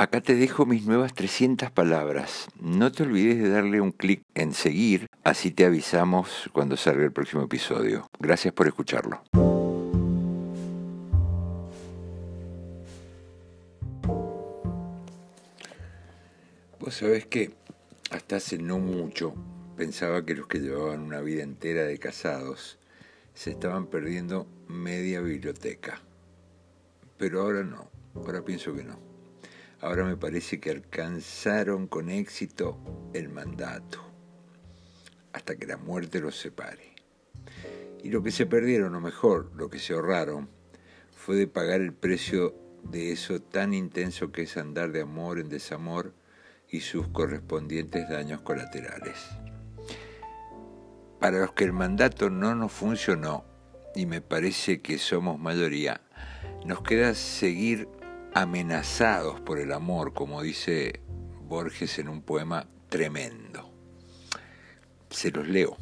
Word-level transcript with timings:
Acá 0.00 0.22
te 0.22 0.34
dejo 0.34 0.64
mis 0.64 0.86
nuevas 0.86 1.12
300 1.12 1.70
palabras. 1.72 2.48
No 2.58 2.90
te 2.90 3.02
olvides 3.02 3.36
de 3.36 3.50
darle 3.50 3.82
un 3.82 3.92
clic 3.92 4.22
en 4.34 4.54
seguir, 4.54 5.08
así 5.24 5.50
te 5.50 5.66
avisamos 5.66 6.48
cuando 6.54 6.78
salga 6.78 7.04
el 7.04 7.12
próximo 7.12 7.42
episodio. 7.42 8.08
Gracias 8.18 8.54
por 8.54 8.66
escucharlo. 8.66 9.22
Vos 16.78 16.94
sabés 16.94 17.26
que 17.26 17.52
hasta 18.10 18.36
hace 18.36 18.56
no 18.56 18.78
mucho 18.78 19.34
pensaba 19.76 20.24
que 20.24 20.34
los 20.34 20.46
que 20.46 20.60
llevaban 20.60 21.00
una 21.00 21.20
vida 21.20 21.42
entera 21.42 21.82
de 21.82 21.98
casados 21.98 22.78
se 23.34 23.50
estaban 23.50 23.86
perdiendo 23.86 24.46
media 24.66 25.20
biblioteca. 25.20 26.00
Pero 27.18 27.42
ahora 27.42 27.64
no, 27.64 27.90
ahora 28.14 28.42
pienso 28.42 28.74
que 28.74 28.84
no. 28.84 29.09
Ahora 29.82 30.04
me 30.04 30.16
parece 30.16 30.60
que 30.60 30.70
alcanzaron 30.70 31.86
con 31.86 32.10
éxito 32.10 32.78
el 33.14 33.30
mandato, 33.30 33.98
hasta 35.32 35.56
que 35.56 35.66
la 35.66 35.78
muerte 35.78 36.20
los 36.20 36.38
separe. 36.38 36.94
Y 38.02 38.10
lo 38.10 38.22
que 38.22 38.30
se 38.30 38.44
perdieron, 38.44 38.94
o 38.94 39.00
mejor, 39.00 39.50
lo 39.56 39.70
que 39.70 39.78
se 39.78 39.94
ahorraron, 39.94 40.50
fue 41.16 41.36
de 41.36 41.46
pagar 41.46 41.80
el 41.80 41.94
precio 41.94 42.54
de 42.82 43.12
eso 43.12 43.40
tan 43.40 43.72
intenso 43.72 44.32
que 44.32 44.42
es 44.42 44.58
andar 44.58 44.92
de 44.92 45.00
amor 45.00 45.38
en 45.38 45.48
desamor 45.48 46.12
y 46.68 46.80
sus 46.80 47.08
correspondientes 47.08 48.06
daños 48.08 48.42
colaterales. 48.42 49.16
Para 51.18 51.40
los 51.40 51.52
que 51.52 51.64
el 51.64 51.72
mandato 51.72 52.28
no 52.28 52.54
nos 52.54 52.72
funcionó, 52.72 53.44
y 53.94 54.04
me 54.04 54.20
parece 54.20 54.82
que 54.82 54.98
somos 54.98 55.38
mayoría, 55.38 56.02
nos 56.66 56.82
queda 56.82 57.14
seguir 57.14 57.88
amenazados 58.34 59.40
por 59.40 59.58
el 59.58 59.72
amor, 59.72 60.12
como 60.12 60.42
dice 60.42 61.00
Borges 61.48 61.98
en 61.98 62.08
un 62.08 62.22
poema 62.22 62.66
tremendo. 62.88 63.70
Se 65.10 65.30
los 65.30 65.48
leo. 65.48 65.76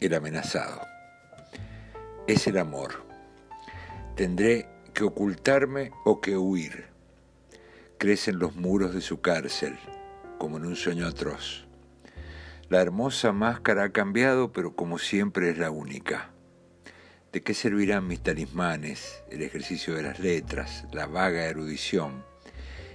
El 0.00 0.14
amenazado. 0.14 0.80
Es 2.26 2.46
el 2.46 2.58
amor. 2.58 3.04
Tendré 4.16 4.68
que 4.92 5.04
ocultarme 5.04 5.92
o 6.04 6.20
que 6.20 6.36
huir. 6.36 6.86
Crecen 7.98 8.38
los 8.38 8.56
muros 8.56 8.92
de 8.94 9.00
su 9.00 9.20
cárcel, 9.20 9.78
como 10.38 10.56
en 10.56 10.66
un 10.66 10.76
sueño 10.76 11.06
atroz. 11.06 11.66
La 12.68 12.80
hermosa 12.82 13.32
máscara 13.32 13.84
ha 13.84 13.92
cambiado, 13.92 14.52
pero 14.52 14.74
como 14.74 14.98
siempre 14.98 15.50
es 15.50 15.58
la 15.58 15.70
única. 15.70 16.31
¿De 17.32 17.42
qué 17.42 17.54
servirán 17.54 18.06
mis 18.06 18.20
talismanes, 18.20 19.22
el 19.30 19.40
ejercicio 19.40 19.94
de 19.94 20.02
las 20.02 20.18
letras, 20.18 20.84
la 20.92 21.06
vaga 21.06 21.46
erudición, 21.46 22.26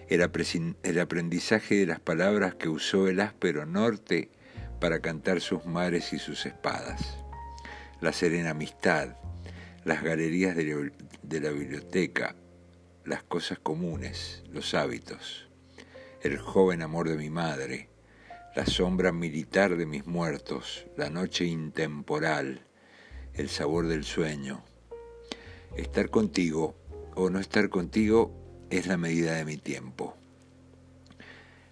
el, 0.10 0.22
aprendizaje 0.22 1.74
de 1.74 1.88
las 1.88 2.00
palabras 2.00 2.54
que 2.54 2.70
usó 2.70 3.08
el 3.08 3.20
áspero 3.20 3.66
norte 3.66 4.30
para 4.80 5.00
cantar 5.00 5.42
sus 5.42 5.66
mares 5.66 6.14
y 6.14 6.20
sus 6.20 6.46
espadas, 6.46 7.18
la 8.00 8.14
serena 8.14 8.52
amistad, 8.52 9.16
las 9.86 10.04
galerías 10.04 10.56
de 10.56 11.40
la 11.42 11.50
biblioteca, 11.50 12.36
las 13.06 13.24
cosas 13.24 13.58
comunes, 13.58 14.44
los 14.52 14.76
hábitos, 14.76 15.50
el 16.22 16.38
joven 16.38 16.84
amor 16.84 17.10
de 17.10 17.18
mi 17.18 17.32
madre, 17.32 17.90
la 18.56 18.68
sombra 18.68 19.12
militar 19.12 19.78
de 19.78 19.88
mis 19.88 20.06
muertos, 20.06 20.86
la 20.96 21.10
noche 21.10 21.46
intemporal, 21.46 22.67
el 23.38 23.50
sabor 23.50 23.88
del 23.88 24.04
sueño. 24.04 24.64
Estar 25.76 26.10
contigo 26.10 26.76
o 27.16 27.30
no 27.30 27.40
estar 27.40 27.70
contigo 27.70 28.32
es 28.70 28.88
la 28.88 28.98
medida 28.98 29.36
de 29.36 29.46
mi 29.46 29.58
tiempo. 29.58 30.16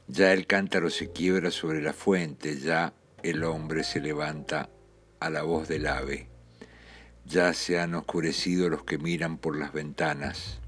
Ya 0.08 0.32
el 0.34 0.46
cántaro 0.46 0.92
se 0.92 1.12
quiebra 1.12 1.50
sobre 1.50 1.82
la 1.82 1.94
fuente, 1.94 2.60
ya 2.60 2.94
el 3.24 3.44
hombre 3.44 3.84
se 3.84 4.00
levanta 4.00 4.70
a 5.20 5.30
la 5.32 5.42
voz 5.42 5.68
del 5.68 5.88
ave. 5.88 6.28
Ya 7.26 7.54
se 7.54 7.80
han 7.80 7.96
oscurecido 7.96 8.70
los 8.70 8.84
que 8.84 9.00
miran 9.00 9.40
por 9.40 9.58
las 9.58 9.74
ventanas, 9.74 10.60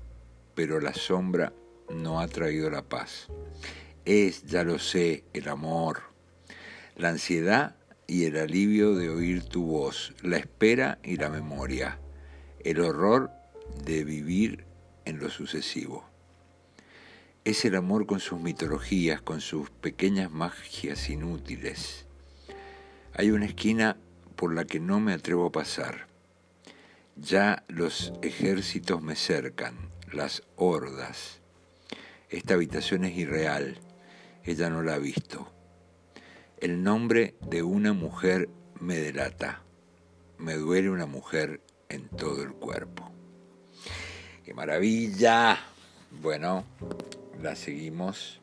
pero 0.56 0.80
la 0.80 0.96
sombra 0.96 1.54
no 1.94 2.20
ha 2.20 2.28
traído 2.28 2.72
la 2.72 2.82
paz. 2.82 3.28
Es, 4.06 4.44
ya 4.48 4.64
lo 4.64 4.80
sé, 4.80 5.24
el 5.34 5.50
amor. 5.50 6.02
La 6.96 7.10
ansiedad 7.10 7.77
y 8.08 8.24
el 8.24 8.38
alivio 8.38 8.96
de 8.96 9.10
oír 9.10 9.44
tu 9.44 9.66
voz, 9.66 10.14
la 10.24 10.38
espera 10.38 10.98
y 11.04 11.18
la 11.18 11.30
memoria, 11.30 12.00
el 12.64 12.80
horror 12.80 13.32
de 13.84 14.06
vivir 14.06 14.66
en 15.04 15.20
lo 15.20 15.30
sucesivo. 15.30 16.06
Es 17.44 17.66
el 17.66 17.76
amor 17.76 18.06
con 18.06 18.20
sus 18.22 18.40
mitologías, 18.40 19.22
con 19.22 19.42
sus 19.42 19.70
pequeñas 19.70 20.32
magias 20.32 21.10
inútiles. 21.10 22.06
Hay 23.14 23.32
una 23.32 23.46
esquina 23.46 23.98
por 24.36 24.54
la 24.54 24.66
que 24.66 24.80
no 24.80 25.00
me 25.00 25.14
atrevo 25.14 25.48
a 25.48 25.52
pasar. 25.52 26.08
Ya 27.18 27.64
los 27.68 28.14
ejércitos 28.22 29.02
me 29.02 29.16
cercan, 29.16 29.76
las 30.12 30.44
hordas. 30.56 31.42
Esta 32.30 32.54
habitación 32.54 33.04
es 33.06 33.18
irreal, 33.18 33.80
ella 34.44 34.70
no 34.70 34.84
la 34.84 34.96
ha 34.96 35.00
visto. 35.00 35.52
El 36.60 36.82
nombre 36.82 37.36
de 37.42 37.62
una 37.62 37.94
mujer 37.94 38.50
me 38.80 38.96
delata. 38.96 39.62
Me 40.40 40.56
duele 40.56 40.90
una 40.90 41.06
mujer 41.06 41.62
en 41.88 42.08
todo 42.10 42.42
el 42.42 42.54
cuerpo. 42.54 43.12
¡Qué 44.44 44.56
maravilla! 44.56 45.60
Bueno, 46.10 46.64
la 47.44 47.56
seguimos. 47.56 48.42